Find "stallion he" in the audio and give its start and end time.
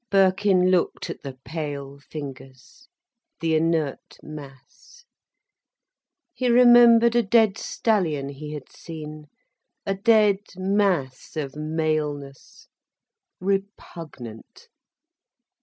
7.59-8.53